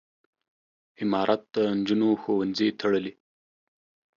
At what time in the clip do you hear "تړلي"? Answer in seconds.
2.79-3.13